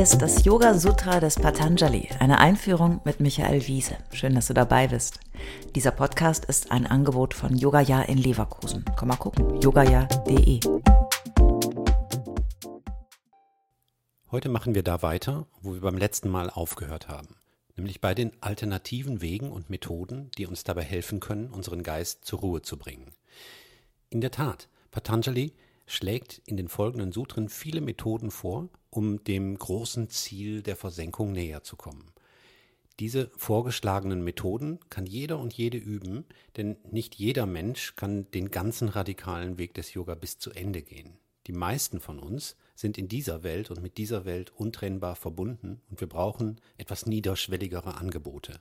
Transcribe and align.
Ist 0.00 0.22
das 0.22 0.46
Yoga 0.46 0.78
Sutra 0.78 1.20
des 1.20 1.34
Patanjali, 1.34 2.08
eine 2.20 2.38
Einführung 2.38 3.02
mit 3.04 3.20
Michael 3.20 3.66
Wiese. 3.66 3.98
Schön, 4.14 4.34
dass 4.34 4.46
du 4.46 4.54
dabei 4.54 4.88
bist. 4.88 5.20
Dieser 5.74 5.90
Podcast 5.90 6.46
ist 6.46 6.72
ein 6.72 6.86
Angebot 6.86 7.34
von 7.34 7.54
Yogaya 7.54 8.00
in 8.04 8.16
Leverkusen. 8.16 8.82
Komm 8.96 9.08
mal 9.08 9.16
gucken, 9.16 9.60
yogaya.de. 9.60 10.60
Heute 14.30 14.48
machen 14.48 14.74
wir 14.74 14.82
da 14.82 15.02
weiter, 15.02 15.46
wo 15.60 15.74
wir 15.74 15.82
beim 15.82 15.98
letzten 15.98 16.30
Mal 16.30 16.48
aufgehört 16.48 17.08
haben, 17.08 17.36
nämlich 17.76 18.00
bei 18.00 18.14
den 18.14 18.32
alternativen 18.40 19.20
Wegen 19.20 19.52
und 19.52 19.68
Methoden, 19.68 20.30
die 20.38 20.46
uns 20.46 20.64
dabei 20.64 20.82
helfen 20.82 21.20
können, 21.20 21.50
unseren 21.50 21.82
Geist 21.82 22.24
zur 22.24 22.38
Ruhe 22.38 22.62
zu 22.62 22.78
bringen. 22.78 23.12
In 24.08 24.22
der 24.22 24.30
Tat, 24.30 24.70
Patanjali 24.92 25.52
schlägt 25.84 26.40
in 26.46 26.56
den 26.56 26.68
folgenden 26.68 27.12
Sutren 27.12 27.50
viele 27.50 27.82
Methoden 27.82 28.30
vor, 28.30 28.70
um 28.90 29.22
dem 29.24 29.56
großen 29.56 30.10
Ziel 30.10 30.62
der 30.62 30.76
Versenkung 30.76 31.32
näher 31.32 31.62
zu 31.62 31.76
kommen. 31.76 32.12
Diese 32.98 33.30
vorgeschlagenen 33.36 34.22
Methoden 34.22 34.78
kann 34.90 35.06
jeder 35.06 35.38
und 35.38 35.54
jede 35.54 35.78
üben, 35.78 36.26
denn 36.58 36.76
nicht 36.90 37.14
jeder 37.14 37.46
Mensch 37.46 37.96
kann 37.96 38.30
den 38.32 38.50
ganzen 38.50 38.88
radikalen 38.88 39.56
Weg 39.56 39.72
des 39.72 39.94
Yoga 39.94 40.14
bis 40.14 40.38
zu 40.38 40.50
Ende 40.50 40.82
gehen. 40.82 41.16
Die 41.46 41.52
meisten 41.52 41.98
von 41.98 42.18
uns 42.18 42.56
sind 42.74 42.98
in 42.98 43.08
dieser 43.08 43.42
Welt 43.42 43.70
und 43.70 43.80
mit 43.82 43.96
dieser 43.96 44.26
Welt 44.26 44.52
untrennbar 44.54 45.16
verbunden 45.16 45.80
und 45.88 46.00
wir 46.00 46.08
brauchen 46.08 46.60
etwas 46.76 47.06
niederschwelligere 47.06 47.94
Angebote. 47.96 48.60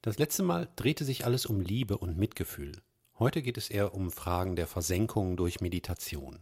Das 0.00 0.18
letzte 0.18 0.44
Mal 0.44 0.68
drehte 0.76 1.04
sich 1.04 1.24
alles 1.24 1.46
um 1.46 1.60
Liebe 1.60 1.98
und 1.98 2.18
Mitgefühl. 2.18 2.82
Heute 3.18 3.42
geht 3.42 3.56
es 3.56 3.70
eher 3.70 3.94
um 3.94 4.10
Fragen 4.10 4.54
der 4.54 4.66
Versenkung 4.66 5.36
durch 5.36 5.60
Meditation. 5.60 6.38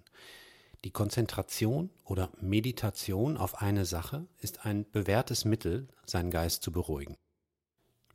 Die 0.85 0.91
Konzentration 0.91 1.91
oder 2.05 2.31
Meditation 2.41 3.37
auf 3.37 3.63
eine 3.63 3.85
Sache 3.85 4.27
ist 4.39 4.67
ein 4.67 4.85
bewährtes 4.91 5.45
Mittel, 5.45 5.87
seinen 6.07 6.33
Geist 6.33 6.63
zu 6.65 6.73
beruhigen. 6.73 7.17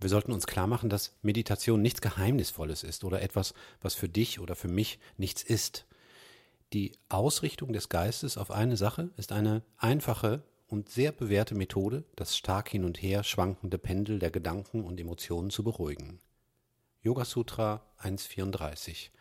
Wir 0.02 0.10
sollten 0.10 0.34
uns 0.34 0.48
klar 0.48 0.68
machen, 0.68 0.90
dass 0.90 1.16
Meditation 1.22 1.82
nichts 1.82 2.02
Geheimnisvolles 2.02 2.84
ist 2.84 3.06
oder 3.06 3.22
etwas, 3.22 3.54
was 3.82 3.96
für 3.96 4.10
dich 4.10 4.40
oder 4.40 4.56
für 4.56 4.68
mich 4.68 5.00
nichts 5.16 5.44
ist. 5.44 5.88
Die 6.74 6.92
Ausrichtung 7.08 7.72
des 7.72 7.88
Geistes 7.88 8.38
auf 8.38 8.52
eine 8.52 8.76
Sache 8.76 9.12
ist 9.16 9.32
eine 9.32 9.64
einfache 9.78 10.44
und 10.68 10.90
sehr 10.90 11.14
bewährte 11.14 11.56
Methode, 11.56 12.04
das 12.18 12.36
stark 12.36 12.70
hin 12.70 12.84
und 12.84 13.02
her 13.02 13.24
schwankende 13.24 13.78
Pendel 13.78 14.20
der 14.20 14.30
Gedanken 14.30 14.84
und 14.84 15.00
Emotionen 15.00 15.50
zu 15.50 15.64
beruhigen. 15.64 16.20
Yoga 17.02 17.24
Sutra 17.24 17.86
134 18.00 19.12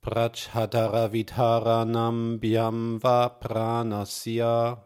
Prachadara 0.00 1.12
Vitaranam 1.12 2.38
Byamva 2.40 3.28
Pranasya 3.28 4.84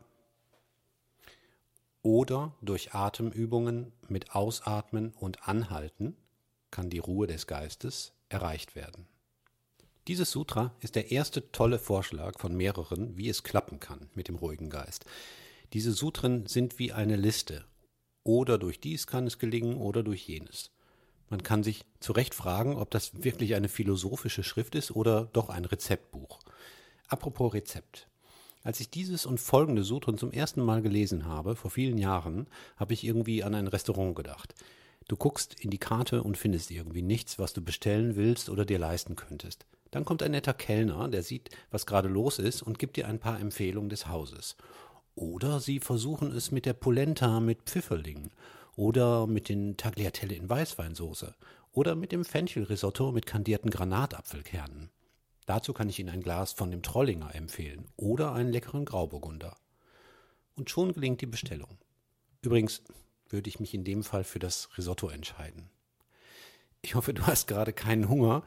oder 2.03 2.55
durch 2.63 2.95
Atemübungen 2.95 3.93
mit 4.09 4.35
Ausatmen 4.35 5.13
und 5.13 5.47
Anhalten 5.47 6.17
kann 6.71 6.91
die 6.91 6.99
Ruhe 6.99 7.27
des 7.27 7.47
Geistes 7.47 8.13
erreicht 8.29 8.75
werden. 8.75 9.07
Dieses 10.09 10.33
Sutra 10.33 10.75
ist 10.81 10.97
der 10.97 11.13
erste 11.13 11.53
tolle 11.53 11.79
Vorschlag 11.79 12.41
von 12.41 12.57
mehreren, 12.57 13.17
wie 13.17 13.29
es 13.29 13.45
klappen 13.45 13.79
kann 13.79 14.09
mit 14.15 14.27
dem 14.27 14.37
ruhigen 14.37 14.71
Geist. 14.71 15.05
Diese 15.73 15.93
Sutren 15.93 16.47
sind 16.47 16.79
wie 16.81 16.93
eine 16.93 17.17
Liste. 17.17 17.65
Oder 18.25 18.59
durch 18.59 18.81
dies 18.81 19.07
kann 19.07 19.27
es 19.27 19.39
gelingen 19.39 19.77
oder 19.77 20.03
durch 20.03 20.27
jenes. 20.27 20.71
Man 21.33 21.43
kann 21.43 21.63
sich 21.63 21.87
zu 21.99 22.13
Recht 22.13 22.35
fragen, 22.35 22.77
ob 22.77 22.91
das 22.91 23.25
wirklich 23.25 23.55
eine 23.55 23.71
philosophische 23.71 24.43
Schrift 24.43 24.75
ist 24.75 24.91
oder 24.91 25.31
doch 25.33 25.49
ein 25.49 25.65
Rezeptbuch. 25.65 26.41
Apropos 27.09 27.55
Rezept. 27.55 28.07
Als 28.63 28.81
ich 28.81 28.91
dieses 28.91 29.25
und 29.25 29.41
folgende 29.41 29.83
Sutren 29.83 30.19
zum 30.19 30.31
ersten 30.31 30.61
Mal 30.61 30.83
gelesen 30.83 31.25
habe, 31.25 31.57
vor 31.57 31.71
vielen 31.71 31.97
Jahren, 31.97 32.49
habe 32.77 32.93
ich 32.93 33.03
irgendwie 33.03 33.43
an 33.43 33.55
ein 33.55 33.67
Restaurant 33.67 34.15
gedacht. 34.15 34.55
Du 35.09 35.17
guckst 35.17 35.59
in 35.59 35.71
die 35.71 35.79
Karte 35.79 36.23
und 36.23 36.37
findest 36.37 36.71
irgendwie 36.71 37.01
nichts, 37.01 37.39
was 37.39 37.55
du 37.55 37.63
bestellen 37.63 38.15
willst 38.15 38.51
oder 38.51 38.67
dir 38.67 38.79
leisten 38.79 39.17
könntest. 39.17 39.65
Dann 39.91 40.05
kommt 40.05 40.23
ein 40.23 40.33
netter 40.33 40.53
Kellner, 40.53 41.09
der 41.09 41.23
sieht, 41.23 41.49
was 41.71 41.87
gerade 41.87 42.11
los 42.11 42.39
ist 42.39 42.61
und 42.61 42.79
gibt 42.79 42.99
dir 42.99 43.09
ein 43.09 43.21
paar 43.21 43.41
Empfehlungen 43.41 43.89
des 43.89 44.07
Hauses. 44.07 44.55
Oder 45.15 45.61
sie 45.61 45.81
versuchen 45.81 46.31
es 46.31 46.51
mit 46.51 46.67
der 46.67 46.75
Polenta 46.75 47.41
mit 47.41 47.63
Pfifferlingen 47.63 48.33
oder 48.77 49.27
mit 49.27 49.49
den 49.49 49.77
Tagliatelle 49.77 50.35
in 50.35 50.49
Weißweinsoße 50.49 51.35
oder 51.73 51.95
mit 51.95 52.13
dem 52.13 52.25
Fenchelrisotto 52.25 53.13
mit 53.13 53.27
kandierten 53.27 53.71
Granatapfelkernen. 53.71 54.91
Dazu 55.47 55.73
kann 55.73 55.89
ich 55.89 55.99
Ihnen 55.99 56.11
ein 56.11 56.23
Glas 56.23 56.53
von 56.53 56.71
dem 56.71 56.83
Trollinger 56.83 57.35
empfehlen 57.35 57.87
oder 57.97 58.33
einen 58.33 58.53
leckeren 58.53 58.85
Grauburgunder. 58.85 59.57
Und 60.55 60.71
schon 60.71 60.93
gelingt 60.93 61.21
die 61.21 61.27
Bestellung. 61.27 61.79
Übrigens 62.43 62.83
würde 63.29 63.49
ich 63.49 63.59
mich 63.59 63.75
in 63.75 63.85
dem 63.85 64.05
Fall 64.05 64.25
für 64.25 64.39
das 64.39 64.69
Risotto 64.77 65.09
entscheiden. 65.09 65.71
Ich 66.85 66.97
hoffe, 66.97 67.15
du 67.15 67.25
hast 67.29 67.47
gerade 67.47 67.73
keinen 67.73 68.09
Hunger, 68.09 68.43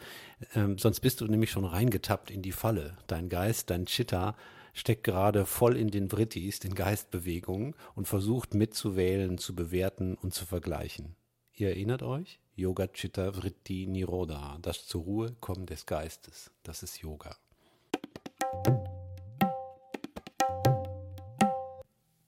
ähm, 0.55 0.77
sonst 0.77 0.99
bist 0.99 1.21
du 1.21 1.25
nämlich 1.25 1.51
schon 1.51 1.63
reingetappt 1.63 2.29
in 2.29 2.41
die 2.41 2.51
Falle. 2.51 2.97
Dein 3.07 3.29
Geist, 3.29 3.69
dein 3.69 3.85
Chitta 3.85 4.35
steckt 4.73 5.05
gerade 5.05 5.45
voll 5.45 5.77
in 5.77 5.89
den 5.89 6.09
Vrittis, 6.09 6.59
den 6.59 6.75
Geistbewegungen 6.75 7.75
und 7.95 8.09
versucht 8.09 8.53
mitzuwählen, 8.53 9.37
zu 9.37 9.55
bewerten 9.55 10.15
und 10.15 10.33
zu 10.33 10.45
vergleichen. 10.45 11.15
Ihr 11.53 11.69
erinnert 11.69 12.03
euch? 12.03 12.41
Yoga 12.57 12.87
Chitta 12.87 13.31
Vritti 13.31 13.87
Niroda, 13.87 14.59
das 14.61 14.85
zur 14.85 15.03
Ruhe 15.03 15.35
kommen 15.39 15.65
des 15.65 15.85
Geistes. 15.85 16.51
Das 16.63 16.83
ist 16.83 16.97
Yoga. 17.01 17.37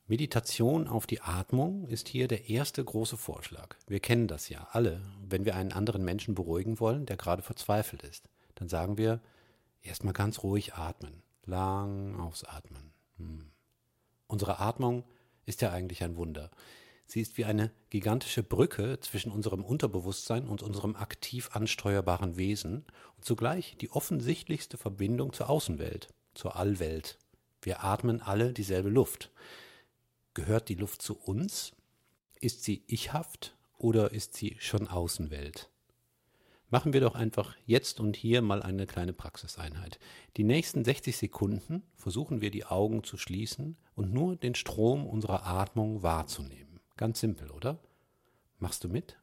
Meditation 0.09 0.87
auf 0.87 1.05
die 1.05 1.19
Atmung 1.19 1.85
ist 1.87 2.07
hier 2.07 2.29
der 2.29 2.49
erste 2.49 2.81
große 2.83 3.17
Vorschlag. 3.17 3.75
Wir 3.87 3.99
kennen 3.99 4.29
das 4.29 4.47
ja 4.47 4.65
alle. 4.71 5.01
Wenn 5.27 5.43
wir 5.43 5.55
einen 5.55 5.73
anderen 5.73 6.05
Menschen 6.05 6.33
beruhigen 6.33 6.79
wollen, 6.79 7.05
der 7.05 7.17
gerade 7.17 7.41
verzweifelt 7.41 8.03
ist, 8.03 8.29
dann 8.55 8.69
sagen 8.69 8.97
wir 8.97 9.19
erstmal 9.81 10.13
ganz 10.13 10.43
ruhig 10.43 10.75
atmen. 10.75 11.23
Lang 11.45 12.17
ausatmen. 12.21 12.93
Hm. 13.17 13.51
Unsere 14.27 14.59
Atmung 14.59 15.03
ist 15.45 15.61
ja 15.61 15.71
eigentlich 15.71 16.03
ein 16.03 16.15
Wunder. 16.15 16.51
Sie 17.05 17.19
ist 17.19 17.37
wie 17.37 17.45
eine 17.45 17.71
gigantische 17.89 18.43
Brücke 18.43 19.01
zwischen 19.01 19.31
unserem 19.31 19.63
Unterbewusstsein 19.63 20.47
und 20.47 20.63
unserem 20.63 20.95
aktiv 20.95 21.49
ansteuerbaren 21.51 22.37
Wesen 22.37 22.85
und 23.17 23.25
zugleich 23.25 23.75
die 23.79 23.91
offensichtlichste 23.91 24.77
Verbindung 24.77 25.33
zur 25.33 25.49
Außenwelt, 25.49 26.07
zur 26.33 26.55
Allwelt. 26.55 27.17
Wir 27.61 27.83
atmen 27.83 28.21
alle 28.21 28.53
dieselbe 28.53 28.89
Luft. 28.89 29.31
Gehört 30.37 30.69
die 30.69 30.75
Luft 30.75 31.01
zu 31.01 31.17
uns? 31.17 31.71
Ist 32.39 32.63
sie 32.63 32.83
ichhaft 32.85 33.57
oder 33.79 34.11
ist 34.11 34.35
sie 34.35 34.55
schon 34.59 34.87
Außenwelt? 34.87 35.71
Machen 36.69 36.93
wir 36.93 37.01
doch 37.01 37.15
einfach 37.15 37.55
jetzt 37.65 37.99
und 37.99 38.15
hier 38.15 38.43
mal 38.43 38.61
eine 38.61 38.85
kleine 38.85 39.13
Praxiseinheit. 39.13 39.97
Die 40.37 40.43
nächsten 40.43 40.85
60 40.85 41.17
Sekunden 41.17 41.81
versuchen 41.95 42.39
wir 42.39 42.51
die 42.51 42.65
Augen 42.65 43.03
zu 43.03 43.17
schließen 43.17 43.77
und 43.95 44.13
nur 44.13 44.35
den 44.35 44.53
Strom 44.53 45.07
unserer 45.07 45.47
Atmung 45.47 46.03
wahrzunehmen. 46.03 46.81
Ganz 46.97 47.19
simpel, 47.19 47.49
oder? 47.49 47.79
Machst 48.59 48.83
du 48.83 48.89
mit? 48.89 49.17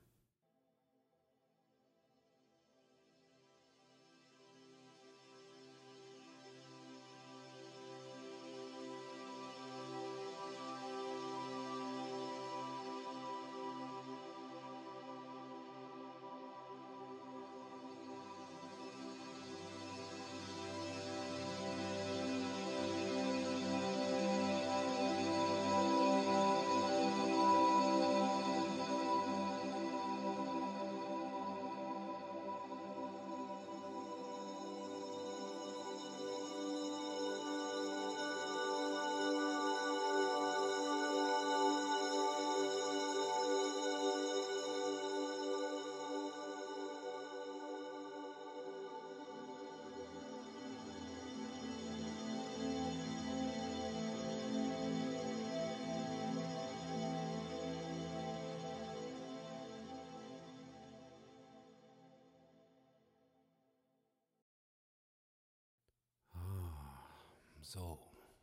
So, 67.75 67.99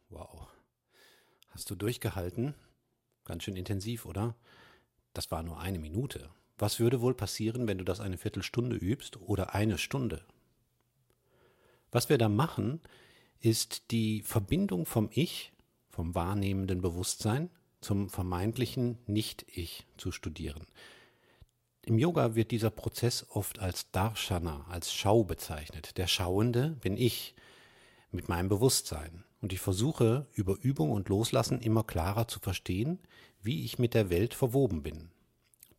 wow. 0.10 0.50
Hast 1.52 1.70
du 1.70 1.76
durchgehalten? 1.76 2.54
Ganz 3.24 3.44
schön 3.44 3.56
intensiv, 3.56 4.06
oder? 4.06 4.36
Das 5.14 5.32
war 5.32 5.42
nur 5.42 5.58
eine 5.58 5.80
Minute. 5.80 6.30
Was 6.58 6.82
würde 6.82 7.00
wohl 7.00 7.14
passieren, 7.14 7.66
wenn 7.66 7.78
du 7.78 7.86
das 7.86 8.02
eine 8.02 8.18
Viertelstunde 8.18 8.76
übst 8.76 9.16
oder 9.22 9.56
eine 9.56 9.78
Stunde? 9.78 10.26
Was 11.92 12.10
wir 12.10 12.18
da 12.18 12.28
machen, 12.28 12.82
ist 13.40 13.92
die 13.92 14.22
Verbindung 14.22 14.86
vom 14.86 15.10
Ich, 15.14 15.54
vom 15.88 16.14
wahrnehmenden 16.14 16.82
Bewusstsein 16.82 17.50
zum 17.80 18.10
vermeintlichen 18.10 18.98
Nicht-Ich 19.08 19.86
zu 19.96 20.12
studieren. 20.12 20.68
Im 21.84 21.98
Yoga 21.98 22.36
wird 22.36 22.52
dieser 22.52 22.70
Prozess 22.70 23.26
oft 23.30 23.60
als 23.60 23.92
Darshana, 23.92 24.66
als 24.68 24.94
Schau 24.94 25.24
bezeichnet. 25.24 25.98
Der 25.98 26.08
Schauende 26.08 26.72
bin 26.82 26.98
ich 26.98 27.34
mit 28.12 28.30
meinem 28.30 28.50
Bewusstsein. 28.50 29.24
Und 29.42 29.54
ich 29.54 29.60
versuche 29.60 30.28
über 30.34 30.58
Übung 30.62 30.92
und 30.92 31.10
Loslassen 31.10 31.60
immer 31.60 31.84
klarer 31.84 32.28
zu 32.28 32.40
verstehen, 32.40 33.00
wie 33.42 33.66
ich 33.66 33.80
mit 33.80 33.94
der 33.94 34.10
Welt 34.10 34.34
verwoben 34.34 34.84
bin. 34.84 35.10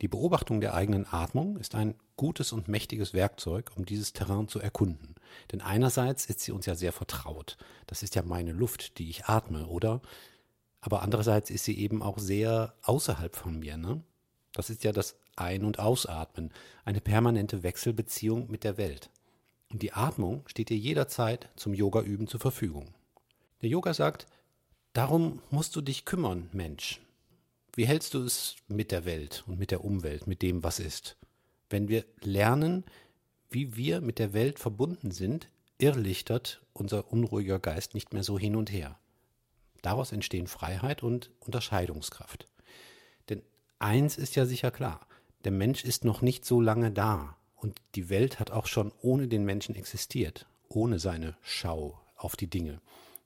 Die 0.00 0.08
Beobachtung 0.08 0.60
der 0.60 0.74
eigenen 0.74 1.06
Atmung 1.08 1.56
ist 1.58 1.76
ein 1.76 1.94
gutes 2.16 2.52
und 2.52 2.66
mächtiges 2.66 3.14
Werkzeug, 3.14 3.70
um 3.76 3.86
dieses 3.86 4.12
Terrain 4.12 4.48
zu 4.48 4.58
erkunden. 4.58 5.14
Denn 5.52 5.60
einerseits 5.60 6.26
ist 6.26 6.40
sie 6.40 6.50
uns 6.50 6.66
ja 6.66 6.74
sehr 6.74 6.92
vertraut. 6.92 7.56
Das 7.86 8.02
ist 8.02 8.16
ja 8.16 8.22
meine 8.22 8.52
Luft, 8.52 8.98
die 8.98 9.08
ich 9.08 9.26
atme, 9.26 9.68
oder? 9.68 10.02
Aber 10.80 11.02
andererseits 11.02 11.50
ist 11.50 11.64
sie 11.64 11.78
eben 11.78 12.02
auch 12.02 12.18
sehr 12.18 12.74
außerhalb 12.82 13.36
von 13.36 13.60
mir. 13.60 13.76
Ne? 13.76 14.02
Das 14.52 14.70
ist 14.70 14.82
ja 14.82 14.90
das 14.90 15.16
Ein- 15.36 15.64
und 15.64 15.78
Ausatmen, 15.78 16.52
eine 16.84 17.00
permanente 17.00 17.62
Wechselbeziehung 17.62 18.50
mit 18.50 18.64
der 18.64 18.76
Welt. 18.76 19.08
Und 19.72 19.80
die 19.80 19.94
Atmung 19.94 20.42
steht 20.46 20.68
dir 20.68 20.76
jederzeit 20.76 21.48
zum 21.56 21.72
Yoga-Üben 21.72 22.26
zur 22.26 22.40
Verfügung. 22.40 22.92
Der 23.62 23.70
Yoga 23.70 23.94
sagt, 23.94 24.26
darum 24.92 25.40
musst 25.50 25.74
du 25.74 25.80
dich 25.80 26.04
kümmern, 26.04 26.50
Mensch. 26.52 27.00
Wie 27.74 27.86
hältst 27.86 28.12
du 28.12 28.22
es 28.22 28.56
mit 28.68 28.90
der 28.90 29.06
Welt 29.06 29.44
und 29.46 29.58
mit 29.58 29.70
der 29.70 29.82
Umwelt, 29.82 30.26
mit 30.26 30.42
dem, 30.42 30.62
was 30.62 30.78
ist? 30.78 31.16
Wenn 31.70 31.88
wir 31.88 32.04
lernen, 32.20 32.84
wie 33.50 33.74
wir 33.74 34.02
mit 34.02 34.18
der 34.18 34.34
Welt 34.34 34.58
verbunden 34.58 35.10
sind, 35.10 35.48
irrlichtert 35.78 36.60
unser 36.74 37.10
unruhiger 37.10 37.58
Geist 37.58 37.94
nicht 37.94 38.12
mehr 38.12 38.24
so 38.24 38.38
hin 38.38 38.56
und 38.56 38.70
her. 38.70 38.98
Daraus 39.80 40.12
entstehen 40.12 40.48
Freiheit 40.48 41.02
und 41.02 41.30
Unterscheidungskraft. 41.40 42.46
Denn 43.30 43.42
eins 43.78 44.18
ist 44.18 44.36
ja 44.36 44.44
sicher 44.44 44.70
klar, 44.70 45.06
der 45.44 45.52
Mensch 45.52 45.82
ist 45.82 46.04
noch 46.04 46.20
nicht 46.20 46.44
so 46.44 46.60
lange 46.60 46.92
da 46.92 47.38
und 47.62 47.80
die 47.94 48.08
Welt 48.10 48.40
hat 48.40 48.50
auch 48.50 48.66
schon 48.66 48.92
ohne 49.02 49.28
den 49.28 49.44
Menschen 49.44 49.76
existiert, 49.76 50.46
ohne 50.68 50.98
seine 50.98 51.36
Schau 51.42 52.00
auf 52.16 52.34
die 52.34 52.48
Dinge. 52.48 52.80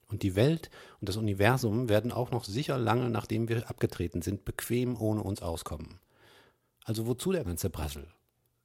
Und 0.09 0.23
die 0.23 0.37
Welt 0.37 0.71
und 1.00 1.09
das 1.09 1.17
Universum 1.17 1.88
werden 1.88 2.12
auch 2.12 2.31
noch 2.31 2.44
sicher 2.44 2.77
lange, 2.77 3.09
nachdem 3.09 3.49
wir 3.49 3.69
abgetreten 3.71 4.21
sind, 4.21 4.44
bequem 4.44 5.00
ohne 5.00 5.23
uns 5.23 5.41
auskommen. 5.41 5.99
Also 6.85 7.06
wozu 7.06 7.33
der 7.33 7.44
ganze 7.44 7.71
Brassel? 7.71 8.06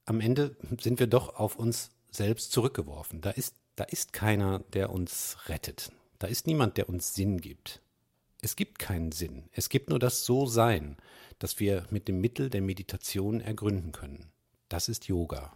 Am 0.06 0.20
Ende 0.20 0.58
sind 0.80 1.00
wir 1.00 1.08
doch 1.08 1.36
auf 1.36 1.56
uns 1.56 1.90
selbst 2.12 2.52
zurückgeworfen. 2.52 3.22
Da 3.22 3.32
ist, 3.32 3.56
da 3.78 3.86
ist 3.86 4.12
keiner, 4.12 4.60
der 4.74 4.92
uns 4.92 5.38
rettet. 5.48 5.92
Da 6.20 6.28
ist 6.28 6.48
niemand, 6.48 6.76
der 6.78 6.90
uns 6.90 7.16
Sinn 7.16 7.40
gibt. 7.40 7.82
Es 8.42 8.58
gibt 8.58 8.78
keinen 8.78 9.14
Sinn. 9.14 9.46
Es 9.54 9.70
gibt 9.70 9.90
nur 9.90 10.00
das 10.00 10.26
So-Sein, 10.26 10.98
das 11.40 11.60
wir 11.60 11.88
mit 11.92 12.10
dem 12.10 12.20
Mittel 12.20 12.50
der 12.50 12.62
Meditation 12.62 13.40
ergründen 13.40 13.94
können. 13.94 14.32
Das 14.68 14.90
ist 14.90 15.08
Yoga. 15.08 15.56